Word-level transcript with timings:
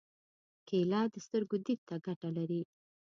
کېله 0.67 1.01
د 1.13 1.15
سترګو 1.25 1.57
دید 1.65 1.79
ته 1.87 1.95
ګټه 2.05 2.29
لري. 2.37 2.61